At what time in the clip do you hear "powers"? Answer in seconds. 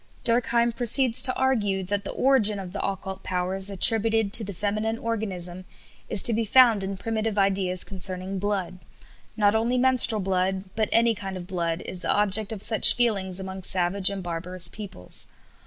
3.21-3.69